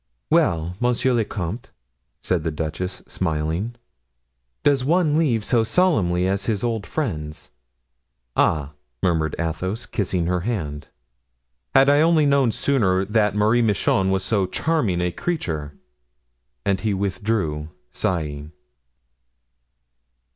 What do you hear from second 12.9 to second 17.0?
known that Marie Michon was so charming a creature!" And he